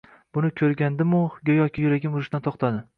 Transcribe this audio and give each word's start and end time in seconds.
Buni 0.37 0.49
ko`rgandim-u, 0.61 1.21
go`yoki 1.51 1.87
yuragim 1.87 2.21
urishdan 2.21 2.49
to`xtadi 2.51 2.87